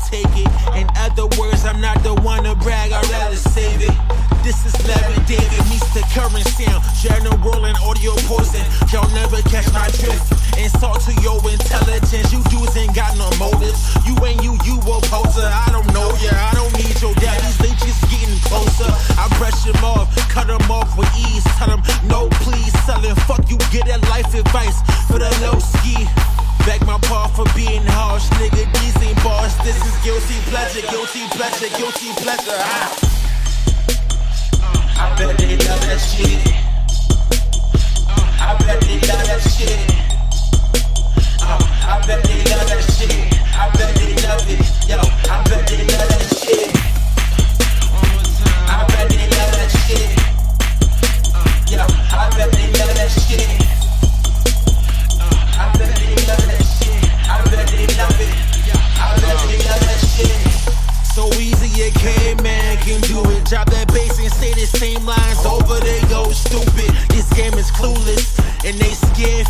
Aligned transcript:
take 0.00 0.30
it. 0.36 0.50
In 0.76 0.88
other 0.96 1.26
words, 1.38 1.64
I'm 1.64 1.80
not 1.80 2.02
the 2.02 2.14
one 2.22 2.44
to 2.44 2.54
brag, 2.56 2.92
I'd 2.92 3.08
rather 3.10 3.36
save 3.36 3.82
it. 3.82 3.94
This 4.42 4.66
is 4.66 4.74
Larry 4.88 5.22
David 5.24 5.62
meets 5.70 5.86
the 5.94 6.02
current 6.10 6.42
sound. 6.58 6.82
General 6.98 7.64
and 7.64 7.78
audio 7.78 8.10
poison. 8.26 8.66
Y'all 8.90 9.08
never 9.14 9.40
catch 9.46 9.70
my 9.72 9.86
drift. 10.02 10.34
Insult 10.58 11.00
to 11.06 11.14
your 11.22 11.38
intelligence. 11.46 12.32
You 12.34 12.42
dudes 12.50 12.76
ain't 12.76 12.94
got 12.94 13.14
no 13.16 13.30
motives. 13.38 13.94
You 14.02 14.18
ain't 14.26 14.42
you, 14.42 14.58
you 14.66 14.82
a 14.82 14.98
poser. 15.06 15.46
I 15.46 15.70
don't 15.70 15.86
know 15.94 16.10
ya. 16.18 16.34
I 16.34 16.50
don't 16.58 16.74
need 16.74 16.98
your 17.00 17.14
daddies. 17.22 17.56
They 17.58 17.70
just 17.86 18.02
getting 18.10 18.34
closer. 18.50 18.90
I 19.14 19.30
brush 19.38 19.62
them 19.62 19.78
off, 19.84 20.10
cut 20.28 20.48
them 20.48 20.66
off 20.70 20.90
with 20.98 21.10
ease. 21.14 21.44
Tell 21.56 21.68
pleasure, 31.42 31.76
guilty 31.76 32.12
pleasure. 32.22 32.52
I, 32.54 32.96
I 34.96 35.14
bet 35.18 35.36
they 35.38 35.56
love 35.56 35.80
that 35.80 35.98
shit. 35.98 36.61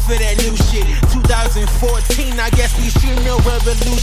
for 0.02 0.18
that 0.18 0.36
new 0.42 0.56
shit. 0.68 0.86
2014, 1.12 2.40
I 2.40 2.50
guess 2.50 2.76
we 2.78 2.88
stream 2.90 3.16
no 3.24 3.36
revolution. 3.38 4.01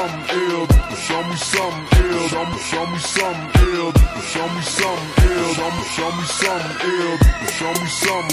something 0.00 0.36
ill. 0.36 0.66
Show 0.96 1.22
me 1.28 1.36
something 1.36 2.04
ill. 2.04 2.28
Show 2.28 2.44
me, 2.46 2.58
show 2.58 2.86
something 2.98 3.62
ill. 3.68 3.92
Show 4.32 4.48
me 4.48 4.62
something 4.62 5.24
ill. 5.28 5.54
Show 5.54 5.70
me, 5.76 5.82
show 5.94 6.10
something 6.40 6.88
ill. 6.90 7.18
Show 7.58 7.72
me 7.80 7.86
something. 7.86 8.29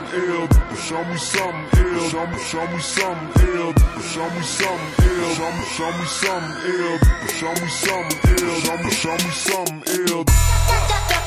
something 0.00 0.20
ill. 0.20 0.48
Show 0.76 1.04
me 1.04 1.16
something 1.16 1.80
ill. 1.80 2.08
Show 2.08 2.26
me, 2.26 2.38
show 2.38 2.66
me 2.66 2.78
something 2.80 3.48
ill. 3.48 3.74
Show 4.02 4.30
me 4.30 4.42
something 4.42 5.06
ill. 5.06 5.34
Show 5.34 5.52
me, 5.52 5.64
show 5.64 5.90
me 5.92 6.04
something 6.06 6.72
ill. 6.72 6.98
Show 7.28 7.52
me 7.52 7.68
something 7.68 8.46
ill. 8.46 8.60
Show 8.60 8.76
me, 8.76 8.90
show 8.90 9.12
me 9.12 9.30
something 9.30 9.82
ill. 10.08 11.19